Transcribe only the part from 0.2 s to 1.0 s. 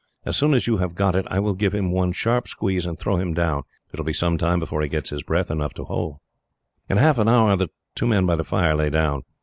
As soon as you have